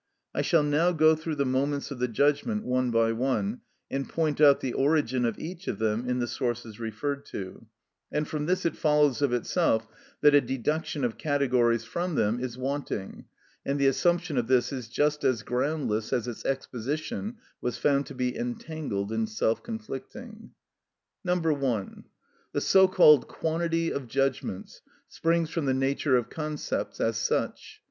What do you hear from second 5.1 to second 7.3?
of each of them in the sources referred